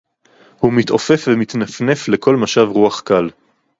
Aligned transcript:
הוּא 0.59 0.71
מִתְעוֹפֵף 0.73 1.27
ומתנפנף 1.27 2.07
לְכָל 2.07 2.35
מַשָּׁב 2.35 2.67
רוּחַ 2.67 3.01
קַל. 3.05 3.29